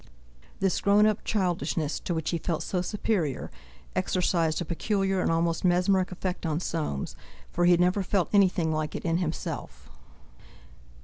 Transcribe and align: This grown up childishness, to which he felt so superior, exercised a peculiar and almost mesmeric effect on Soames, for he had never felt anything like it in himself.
This 0.59 0.81
grown 0.81 1.05
up 1.05 1.23
childishness, 1.23 1.99
to 1.99 2.15
which 2.15 2.31
he 2.31 2.39
felt 2.39 2.63
so 2.63 2.81
superior, 2.81 3.51
exercised 3.95 4.59
a 4.59 4.65
peculiar 4.65 5.21
and 5.21 5.29
almost 5.31 5.63
mesmeric 5.63 6.11
effect 6.11 6.43
on 6.43 6.59
Soames, 6.59 7.15
for 7.51 7.65
he 7.65 7.71
had 7.71 7.79
never 7.79 8.01
felt 8.01 8.27
anything 8.33 8.71
like 8.71 8.95
it 8.95 9.05
in 9.05 9.19
himself. 9.19 9.91